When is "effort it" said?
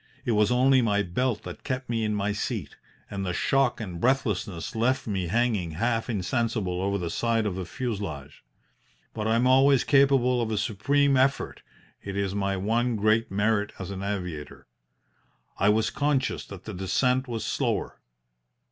11.17-12.17